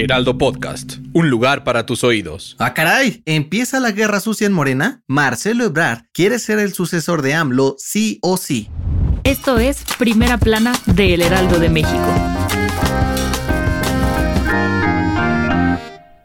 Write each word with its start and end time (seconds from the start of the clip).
Heraldo 0.00 0.38
Podcast, 0.38 0.94
un 1.12 1.28
lugar 1.28 1.62
para 1.62 1.84
tus 1.84 2.04
oídos. 2.04 2.56
Ah, 2.58 2.72
caray, 2.72 3.22
empieza 3.26 3.80
la 3.80 3.90
guerra 3.90 4.20
sucia 4.20 4.46
en 4.46 4.52
Morena. 4.54 5.02
Marcelo 5.06 5.64
Ebrard 5.64 6.04
quiere 6.14 6.38
ser 6.38 6.58
el 6.58 6.72
sucesor 6.72 7.20
de 7.20 7.34
AMLO 7.34 7.76
sí 7.78 8.18
o 8.22 8.38
sí. 8.38 8.70
Esto 9.24 9.58
es 9.58 9.84
Primera 9.98 10.38
Plana 10.38 10.72
de 10.86 11.12
El 11.12 11.20
Heraldo 11.20 11.58
de 11.58 11.68
México. 11.68 12.14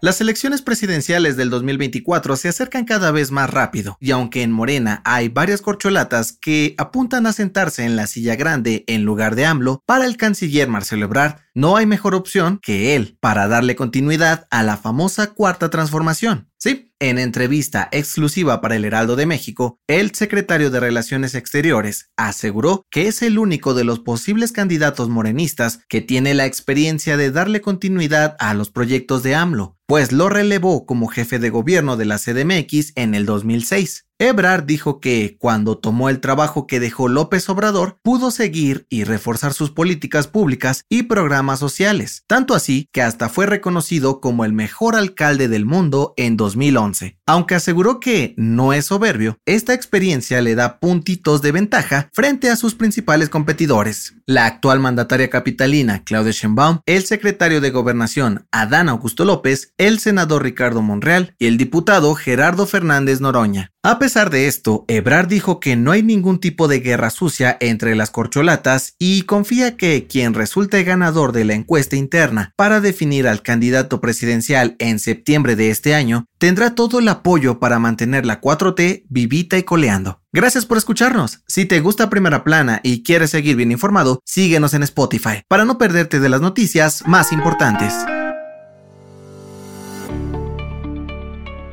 Las 0.00 0.20
elecciones 0.20 0.62
presidenciales 0.62 1.36
del 1.36 1.50
2024 1.50 2.36
se 2.36 2.48
acercan 2.48 2.84
cada 2.84 3.10
vez 3.10 3.32
más 3.32 3.50
rápido, 3.50 3.96
y 3.98 4.12
aunque 4.12 4.42
en 4.42 4.52
Morena 4.52 5.02
hay 5.04 5.28
varias 5.28 5.62
corcholatas 5.62 6.32
que 6.32 6.76
apuntan 6.78 7.26
a 7.26 7.32
sentarse 7.32 7.84
en 7.84 7.96
la 7.96 8.06
silla 8.06 8.36
grande 8.36 8.84
en 8.86 9.02
lugar 9.02 9.34
de 9.34 9.46
AMLO, 9.46 9.82
para 9.84 10.06
el 10.06 10.16
canciller 10.16 10.68
Marcelo 10.68 11.06
Ebrard 11.06 11.45
no 11.56 11.76
hay 11.76 11.86
mejor 11.86 12.14
opción 12.14 12.60
que 12.62 12.94
él 12.94 13.16
para 13.18 13.48
darle 13.48 13.76
continuidad 13.76 14.46
a 14.50 14.62
la 14.62 14.76
famosa 14.76 15.32
cuarta 15.32 15.70
transformación. 15.70 16.50
Sí, 16.58 16.92
en 16.98 17.18
entrevista 17.18 17.88
exclusiva 17.92 18.60
para 18.60 18.76
el 18.76 18.84
Heraldo 18.84 19.16
de 19.16 19.24
México, 19.24 19.78
el 19.86 20.14
secretario 20.14 20.70
de 20.70 20.80
Relaciones 20.80 21.34
Exteriores 21.34 22.10
aseguró 22.16 22.84
que 22.90 23.08
es 23.08 23.22
el 23.22 23.38
único 23.38 23.72
de 23.72 23.84
los 23.84 24.00
posibles 24.00 24.52
candidatos 24.52 25.08
morenistas 25.08 25.80
que 25.88 26.02
tiene 26.02 26.34
la 26.34 26.44
experiencia 26.44 27.16
de 27.16 27.30
darle 27.30 27.62
continuidad 27.62 28.36
a 28.38 28.52
los 28.52 28.70
proyectos 28.70 29.22
de 29.22 29.34
AMLO, 29.34 29.78
pues 29.86 30.12
lo 30.12 30.28
relevó 30.28 30.84
como 30.84 31.08
jefe 31.08 31.38
de 31.38 31.48
gobierno 31.48 31.96
de 31.96 32.04
la 32.04 32.18
CDMX 32.18 32.92
en 32.96 33.14
el 33.14 33.24
2006. 33.24 34.05
Ebrard 34.18 34.64
dijo 34.64 34.98
que, 34.98 35.36
cuando 35.38 35.76
tomó 35.76 36.08
el 36.08 36.20
trabajo 36.20 36.66
que 36.66 36.80
dejó 36.80 37.06
López 37.06 37.46
Obrador, 37.50 37.98
pudo 38.02 38.30
seguir 38.30 38.86
y 38.88 39.04
reforzar 39.04 39.52
sus 39.52 39.70
políticas 39.70 40.26
públicas 40.26 40.84
y 40.88 41.02
programas 41.02 41.58
sociales, 41.58 42.24
tanto 42.26 42.54
así 42.54 42.88
que 42.92 43.02
hasta 43.02 43.28
fue 43.28 43.44
reconocido 43.44 44.22
como 44.22 44.46
el 44.46 44.54
mejor 44.54 44.96
alcalde 44.96 45.48
del 45.48 45.66
mundo 45.66 46.14
en 46.16 46.38
2011. 46.38 47.18
Aunque 47.26 47.56
aseguró 47.56 48.00
que 48.00 48.34
no 48.38 48.72
es 48.72 48.86
soberbio, 48.86 49.36
esta 49.44 49.74
experiencia 49.74 50.40
le 50.40 50.54
da 50.54 50.78
puntitos 50.78 51.42
de 51.42 51.52
ventaja 51.52 52.08
frente 52.14 52.48
a 52.48 52.56
sus 52.56 52.74
principales 52.74 53.28
competidores. 53.28 54.14
La 54.24 54.46
actual 54.46 54.80
mandataria 54.80 55.28
capitalina, 55.28 56.04
Claudia 56.04 56.32
Sheinbaum, 56.32 56.80
el 56.86 57.04
secretario 57.04 57.60
de 57.60 57.70
Gobernación, 57.70 58.46
Adán 58.50 58.88
Augusto 58.88 59.26
López, 59.26 59.74
el 59.76 59.98
senador 59.98 60.42
Ricardo 60.42 60.80
Monreal 60.80 61.34
y 61.38 61.46
el 61.46 61.58
diputado 61.58 62.14
Gerardo 62.14 62.66
Fernández 62.66 63.20
Noroña. 63.20 63.72
A 63.88 64.00
pesar 64.00 64.30
de 64.30 64.48
esto, 64.48 64.84
Ebrard 64.88 65.28
dijo 65.28 65.60
que 65.60 65.76
no 65.76 65.92
hay 65.92 66.02
ningún 66.02 66.40
tipo 66.40 66.66
de 66.66 66.80
guerra 66.80 67.08
sucia 67.08 67.56
entre 67.60 67.94
las 67.94 68.10
corcholatas 68.10 68.96
y 68.98 69.22
confía 69.22 69.76
que 69.76 70.08
quien 70.08 70.34
resulte 70.34 70.82
ganador 70.82 71.30
de 71.30 71.44
la 71.44 71.54
encuesta 71.54 71.94
interna 71.94 72.52
para 72.56 72.80
definir 72.80 73.28
al 73.28 73.42
candidato 73.42 74.00
presidencial 74.00 74.74
en 74.80 74.98
septiembre 74.98 75.54
de 75.54 75.70
este 75.70 75.94
año 75.94 76.26
tendrá 76.38 76.74
todo 76.74 76.98
el 76.98 77.06
apoyo 77.06 77.60
para 77.60 77.78
mantener 77.78 78.26
la 78.26 78.40
4T 78.40 79.04
vivita 79.08 79.56
y 79.56 79.62
coleando. 79.62 80.20
Gracias 80.32 80.66
por 80.66 80.78
escucharnos. 80.78 81.44
Si 81.46 81.64
te 81.64 81.78
gusta 81.78 82.10
Primera 82.10 82.42
Plana 82.42 82.80
y 82.82 83.04
quieres 83.04 83.30
seguir 83.30 83.54
bien 83.54 83.70
informado, 83.70 84.18
síguenos 84.24 84.74
en 84.74 84.82
Spotify 84.82 85.44
para 85.46 85.64
no 85.64 85.78
perderte 85.78 86.18
de 86.18 86.28
las 86.28 86.40
noticias 86.40 87.04
más 87.06 87.30
importantes. 87.30 87.94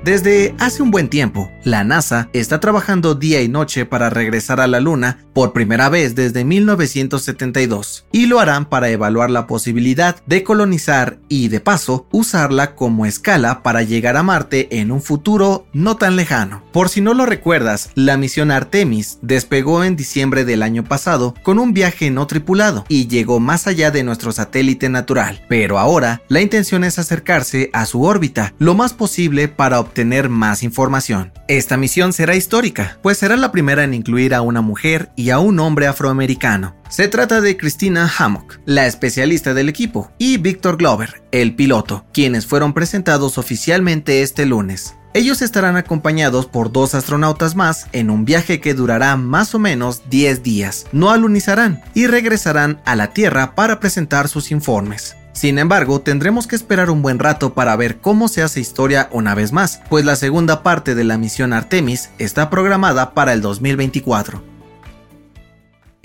Desde 0.04 0.54
hace 0.60 0.84
un 0.84 0.92
buen 0.92 1.10
tiempo, 1.10 1.50
la 1.64 1.84
NASA 1.84 2.30
está 2.34 2.60
trabajando 2.60 3.16
día 3.16 3.42
y 3.42 3.48
noche 3.48 3.86
para 3.86 4.12
regresar 4.12 4.60
a 4.60 4.68
la 4.68 4.80
Luna 4.80 5.20
por 5.34 5.54
primera 5.54 5.90
vez 5.90 6.14
desde 6.14 6.44
1972 6.44 8.06
y 8.12 8.28
lo 8.28 8.40
harán 8.40 8.66
para 8.66 8.90
evaluar 8.90 9.32
la 9.32 9.48
posibilidad 9.48 10.16
de 10.28 10.44
colonizar 10.44 11.18
y 11.30 11.48
de 11.48 11.60
paso 11.60 12.08
usarla 12.12 12.76
como 12.76 13.08
escala 13.08 13.64
para 13.64 13.82
llegar 13.82 14.18
a 14.18 14.24
Marte 14.24 14.80
en 14.80 14.92
un 14.92 15.02
futuro 15.02 15.66
no 15.74 15.98
tan 15.98 16.16
lejano. 16.16 16.64
Por 16.72 16.90
si 16.90 17.02
no 17.02 17.14
lo 17.14 17.26
recuerdas, 17.26 17.90
la 17.96 18.18
misión 18.18 18.52
Artemis 18.52 19.18
despegó 19.22 19.84
en 19.84 19.96
diciembre 19.96 20.46
del 20.46 20.62
año 20.62 20.84
pasado 20.84 21.34
con 21.42 21.58
un 21.58 21.74
viaje 21.74 22.12
no 22.12 22.28
tripulado 22.28 22.86
y 22.88 23.08
llegó 23.08 23.40
más 23.40 23.66
allá 23.66 23.90
de 23.90 24.04
nuestro 24.04 24.32
satélite 24.32 24.90
natural, 24.90 25.42
pero 25.50 25.80
ahora 25.80 26.22
la 26.28 26.42
intención 26.42 26.84
es 26.84 27.00
acercarse 27.00 27.70
a 27.74 27.86
su 27.86 28.04
órbita 28.04 28.54
lo 28.60 28.76
más 28.76 28.94
posible 28.94 29.48
para 29.48 29.80
obtener 29.80 30.04
tener 30.04 30.28
más 30.28 30.64
información. 30.64 31.32
Esta 31.50 31.76
misión 31.76 32.14
será 32.14 32.36
histórica, 32.38 32.98
pues 33.02 33.18
será 33.18 33.36
la 33.36 33.52
primera 33.52 33.84
en 33.84 33.94
incluir 33.94 34.34
a 34.34 34.42
una 34.42 34.62
mujer 34.62 35.12
y 35.18 35.30
a 35.30 35.40
un 35.40 35.60
hombre 35.60 35.88
afroamericano. 35.88 36.76
Se 36.88 37.10
trata 37.10 37.42
de 37.42 37.58
Christina 37.58 38.10
Hammock, 38.18 38.60
la 38.66 38.88
especialista 38.88 39.54
del 39.54 39.68
equipo, 39.68 40.10
y 40.18 40.38
Victor 40.38 40.78
Glover, 40.78 41.22
el 41.32 41.54
piloto, 41.54 42.06
quienes 42.14 42.46
fueron 42.46 42.74
presentados 42.74 43.38
oficialmente 43.38 44.22
este 44.22 44.46
lunes. 44.46 44.96
Ellos 45.14 45.42
estarán 45.42 45.76
acompañados 45.76 46.46
por 46.46 46.72
dos 46.72 46.96
astronautas 46.96 47.56
más 47.56 47.88
en 47.92 48.10
un 48.10 48.24
viaje 48.24 48.62
que 48.62 48.74
durará 48.74 49.16
más 49.18 49.54
o 49.54 49.60
menos 49.60 50.10
10 50.10 50.44
días. 50.44 50.88
No 50.92 51.12
alunizarán 51.12 51.84
y 51.94 52.08
regresarán 52.08 52.82
a 52.86 52.96
la 52.96 53.14
Tierra 53.14 53.54
para 53.54 53.80
presentar 53.80 54.28
sus 54.28 54.50
informes. 54.50 55.16
Sin 55.34 55.58
embargo, 55.58 56.00
tendremos 56.00 56.46
que 56.46 56.56
esperar 56.56 56.92
un 56.92 57.02
buen 57.02 57.18
rato 57.18 57.56
para 57.56 57.76
ver 57.76 57.98
cómo 57.98 58.28
se 58.28 58.44
hace 58.44 58.60
historia 58.60 59.10
una 59.12 59.34
vez 59.34 59.52
más, 59.52 59.82
pues 59.90 60.06
la 60.06 60.16
segunda 60.16 60.62
parte 60.62 60.94
de 60.94 61.04
la 61.04 61.18
misión 61.18 61.54
Artemis 61.54 62.12
está 62.20 62.50
programada 62.52 63.14
para 63.14 63.34
el 63.34 63.42
2024. 63.42 64.54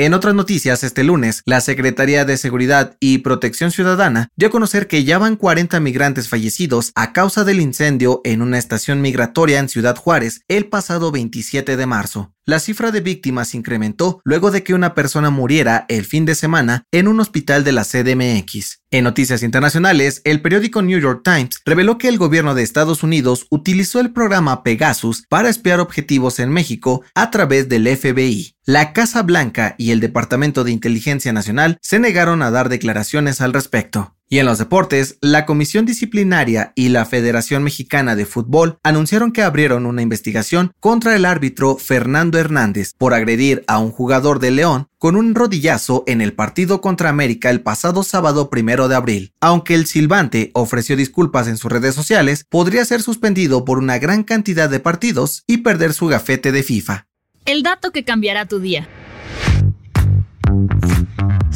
En 0.01 0.15
otras 0.15 0.33
noticias, 0.33 0.85
este 0.85 1.03
lunes, 1.03 1.43
la 1.45 1.61
Secretaría 1.61 2.25
de 2.25 2.37
Seguridad 2.37 2.97
y 3.01 3.19
Protección 3.19 3.73
Ciudadana 3.73 4.29
dio 4.37 4.47
a 4.47 4.51
conocer 4.53 4.87
que 4.87 5.03
ya 5.03 5.19
van 5.19 5.35
40 5.35 5.81
migrantes 5.81 6.29
fallecidos 6.29 6.93
a 6.95 7.13
causa 7.13 7.43
del 7.43 7.61
incendio 7.61 8.21
en 8.23 8.41
una 8.41 8.59
estación 8.59 9.01
migratoria 9.01 9.59
en 9.59 9.69
Ciudad 9.69 9.97
Juárez 9.97 10.43
el 10.47 10.67
pasado 10.67 11.11
27 11.11 11.77
de 11.77 11.87
marzo. 11.87 12.33
La 12.49 12.61
cifra 12.61 12.91
de 12.91 13.03
víctimas 13.03 13.55
incrementó 13.55 14.23
luego 14.25 14.51
de 14.51 14.63
que 14.63 14.73
una 14.73 14.95
persona 14.95 15.29
muriera 15.29 15.85
el 15.91 16.07
fin 16.07 16.25
de 16.25 16.35
semana 16.35 16.85
en 16.93 17.07
un 17.07 17.21
hospital 17.21 17.63
de 17.63 17.73
la 17.73 17.85
CDMX. 17.85 18.81
En 18.91 19.05
noticias 19.05 19.43
internacionales, 19.43 20.23
el 20.25 20.41
periódico 20.41 20.81
New 20.81 20.99
York 20.99 21.21
Times 21.23 21.61
reveló 21.67 21.99
que 21.99 22.09
el 22.09 22.17
gobierno 22.17 22.55
de 22.55 22.63
Estados 22.63 23.03
Unidos 23.03 23.47
utilizó 23.51 24.01
el 24.01 24.15
programa 24.15 24.63
Pegasus 24.63 25.27
para 25.29 25.51
espiar 25.51 25.79
objetivos 25.79 26.39
en 26.39 26.49
México 26.49 27.05
a 27.15 27.31
través 27.31 27.69
del 27.69 27.87
FBI. 27.87 28.55
La 28.65 28.95
Casa 28.95 29.23
Blanca 29.23 29.75
y 29.77 29.91
el 29.91 30.01
Departamento 30.01 30.65
de 30.65 30.73
Inteligencia 30.73 31.35
Nacional 31.35 31.77
se 31.83 31.99
negaron 31.99 32.41
a 32.41 32.51
dar 32.51 32.71
declaraciones 32.71 33.43
al 33.43 33.53
respecto. 33.53 34.18
Y 34.31 34.39
en 34.41 34.47
los 34.47 34.59
deportes, 34.59 35.17
la 35.23 35.47
Comisión 35.47 35.87
Disciplinaria 35.87 36.73
y 36.75 36.91
la 36.91 37.07
Federación 37.07 37.63
Mexicana 37.63 38.15
de 38.15 38.27
Fútbol 38.27 38.79
anunciaron 38.83 39.33
que 39.33 39.43
abrieron 39.43 39.87
una 39.87 40.03
investigación 40.03 40.73
contra 40.81 41.17
el 41.17 41.25
árbitro 41.25 41.79
Fernando 41.79 42.39
Hernández 42.39 42.93
por 42.99 43.15
agredir 43.15 43.65
a 43.67 43.79
un 43.79 43.91
jugador 43.91 44.39
de 44.39 44.51
León 44.51 44.89
con 44.99 45.17
un 45.17 45.35
rodillazo 45.35 46.05
en 46.07 46.21
el 46.21 46.35
partido 46.35 46.83
contra 46.83 47.09
América 47.09 47.49
el 47.49 47.63
pasado 47.63 48.03
sábado 48.03 48.51
primero 48.51 48.89
de 48.89 48.97
abril. 48.97 49.33
Aunque 49.41 49.75
el 49.75 49.87
silbante 49.87 50.51
ofreció 50.53 50.95
disculpas 50.95 51.49
en 51.49 51.57
sus 51.57 51.73
redes 51.73 51.95
sociales, 51.95 52.45
podría 52.51 52.85
ser 52.85 53.01
suspendido 53.01 53.65
por 53.65 53.79
una 53.79 53.99
gran 53.99 54.25
cantidad 54.25 54.69
de 54.69 54.81
partidos 54.81 55.45
y 55.47 55.59
perder 55.59 55.95
su 55.95 56.07
gafete 56.07 56.53
de 56.53 56.63
FIFA. 56.63 57.07
El 57.47 57.63
dato 57.63 57.93
que 57.93 58.05
cambiará 58.05 58.45
tu 58.45 58.59
día. 58.61 58.87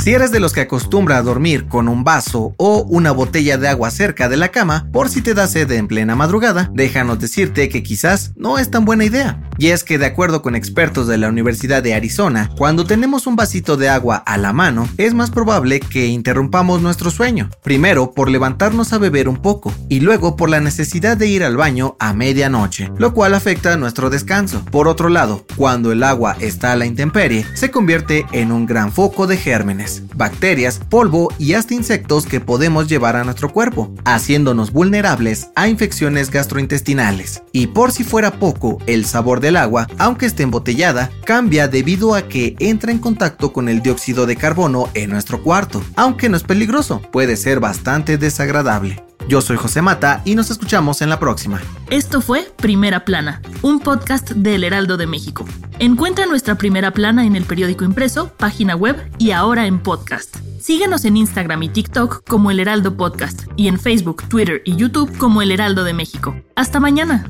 Si 0.02 0.12
eres 0.12 0.32
de 0.32 0.40
los 0.40 0.52
que 0.52 0.62
acostumbra 0.62 1.16
a 1.16 1.22
dormir 1.22 1.68
con 1.68 1.86
un 1.86 2.02
vaso 2.02 2.56
o 2.56 2.82
una 2.88 3.12
botella 3.12 3.56
de 3.56 3.68
agua 3.68 3.92
cerca 3.92 4.28
de 4.28 4.36
la 4.36 4.48
cama 4.48 4.88
por 4.92 5.08
si 5.08 5.22
te 5.22 5.32
da 5.32 5.46
sed 5.46 5.70
en 5.70 5.86
plena 5.86 6.16
madrugada, 6.16 6.68
déjanos 6.74 7.20
decirte 7.20 7.68
que 7.68 7.84
quizás 7.84 8.32
no 8.34 8.58
es 8.58 8.68
tan 8.68 8.84
buena 8.84 9.04
idea. 9.04 9.40
Y 9.58 9.68
es 9.68 9.84
que 9.84 9.98
de 9.98 10.06
acuerdo 10.06 10.42
con 10.42 10.56
expertos 10.56 11.06
de 11.06 11.18
la 11.18 11.28
Universidad 11.28 11.82
de 11.82 11.94
Arizona, 11.94 12.50
cuando 12.56 12.84
tenemos 12.84 13.26
un 13.26 13.36
vasito 13.36 13.76
de 13.76 13.88
agua 13.88 14.16
a 14.16 14.38
la 14.38 14.52
mano, 14.52 14.88
es 14.98 15.14
más 15.14 15.30
probable 15.30 15.80
que 15.80 16.06
interrumpamos 16.06 16.80
nuestro 16.80 17.10
sueño. 17.10 17.50
Primero 17.62 18.12
por 18.12 18.30
levantarnos 18.30 18.92
a 18.92 18.98
beber 18.98 19.28
un 19.28 19.36
poco 19.36 19.72
y 19.88 20.00
luego 20.00 20.36
por 20.36 20.48
la 20.48 20.60
necesidad 20.60 21.16
de 21.16 21.28
ir 21.28 21.44
al 21.44 21.56
baño 21.56 21.96
a 21.98 22.12
medianoche, 22.12 22.90
lo 22.96 23.12
cual 23.14 23.34
afecta 23.34 23.76
nuestro 23.76 24.10
descanso. 24.10 24.64
Por 24.70 24.88
otro 24.88 25.08
lado, 25.08 25.44
cuando 25.56 25.92
el 25.92 26.02
agua 26.02 26.36
está 26.40 26.72
a 26.72 26.76
la 26.76 26.86
intemperie, 26.86 27.46
se 27.54 27.70
convierte 27.70 28.26
en 28.32 28.52
un 28.52 28.66
gran 28.66 28.92
foco 28.92 29.26
de 29.26 29.36
gérmenes. 29.36 30.02
bacterias, 30.14 30.80
polvo 30.88 31.32
y 31.38 31.54
hasta 31.54 31.74
insectos 31.74 32.26
que 32.26 32.40
podemos 32.40 32.88
llevar 32.88 33.16
a 33.16 33.24
nuestro 33.24 33.52
cuerpo, 33.52 33.92
haciéndonos 34.04 34.72
vulnerables 34.72 35.48
a 35.56 35.68
infecciones 35.68 36.30
gastrointestinales. 36.30 37.42
Y 37.52 37.68
por 37.68 37.92
si 37.92 38.04
fuera 38.04 38.38
poco, 38.38 38.78
el 38.86 39.04
sabor 39.04 39.40
del 39.42 39.58
agua, 39.58 39.86
aunque 39.98 40.24
esté 40.24 40.44
embotellada, 40.44 41.10
cambia 41.26 41.68
debido 41.68 42.14
a 42.14 42.22
que 42.22 42.56
entra 42.58 42.90
en 42.92 42.98
contacto 42.98 43.52
con 43.52 43.68
el 43.68 43.82
dióxido 43.82 44.24
de 44.24 44.36
carbono 44.36 44.88
en 44.94 45.10
nuestro 45.10 45.42
cuarto. 45.42 45.84
Aunque 45.96 46.30
no 46.30 46.38
es 46.38 46.44
peligroso, 46.44 47.02
puede 47.12 47.36
ser 47.36 47.60
bastante 47.60 48.16
desagradable. 48.16 49.04
Yo 49.28 49.40
soy 49.40 49.56
José 49.56 49.82
Mata 49.82 50.22
y 50.24 50.34
nos 50.34 50.50
escuchamos 50.50 51.00
en 51.00 51.08
la 51.08 51.18
próxima. 51.20 51.60
Esto 51.90 52.20
fue 52.20 52.50
Primera 52.56 53.04
Plana, 53.04 53.40
un 53.62 53.80
podcast 53.80 54.30
del 54.30 54.64
Heraldo 54.64 54.96
de 54.96 55.06
México. 55.06 55.44
Encuentra 55.78 56.26
nuestra 56.26 56.56
Primera 56.56 56.92
Plana 56.92 57.24
en 57.24 57.36
el 57.36 57.44
periódico 57.44 57.84
impreso, 57.84 58.32
página 58.36 58.74
web 58.74 58.96
y 59.18 59.30
ahora 59.30 59.66
en 59.66 59.80
podcast. 59.80 60.36
Síguenos 60.60 61.04
en 61.04 61.16
Instagram 61.16 61.62
y 61.64 61.68
TikTok 61.68 62.24
como 62.28 62.50
El 62.50 62.60
Heraldo 62.60 62.96
Podcast 62.96 63.44
y 63.56 63.68
en 63.68 63.80
Facebook, 63.80 64.28
Twitter 64.28 64.62
y 64.64 64.76
YouTube 64.76 65.16
como 65.18 65.42
El 65.42 65.50
Heraldo 65.50 65.82
de 65.82 65.92
México. 65.92 66.36
Hasta 66.54 66.78
mañana. 66.78 67.28